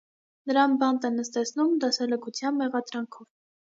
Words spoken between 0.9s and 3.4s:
են նստեցնում դասալքության մեղադրանքով։